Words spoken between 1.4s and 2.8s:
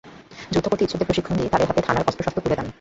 তাঁদের হাতে থানার অস্ত্রশস্ত্র তুলে দেন।